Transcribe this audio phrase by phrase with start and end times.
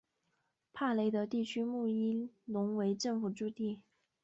[0.73, 3.83] 帕雷德地区穆伊隆为政府驻地。